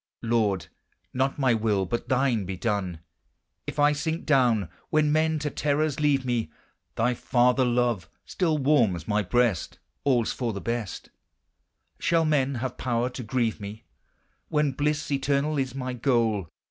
Lord, 0.23 0.65
not 1.13 1.37
my 1.37 1.53
will, 1.53 1.85
but 1.85 2.09
thine, 2.09 2.43
be 2.43 2.57
done; 2.57 3.01
If 3.67 3.77
I 3.77 3.91
sink 3.91 4.25
down 4.25 4.67
When 4.89 5.11
men 5.11 5.37
to 5.37 5.51
terrors 5.51 5.99
leave 5.99 6.25
me, 6.25 6.51
Thy 6.95 7.13
father 7.13 7.63
love 7.63 8.09
still 8.25 8.57
warms 8.57 9.07
my 9.07 9.21
breast; 9.21 9.77
All's 10.03 10.31
for 10.31 10.53
the 10.53 10.59
best; 10.59 11.11
Shall 11.99 12.25
men 12.25 12.55
have 12.55 12.77
power 12.79 13.11
to 13.11 13.21
grieve 13.21 13.59
me, 13.61 13.83
When 14.49 14.71
bliss 14.71 15.11
eternal 15.11 15.59
is 15.59 15.75
my 15.75 15.93
goal. 15.93 16.49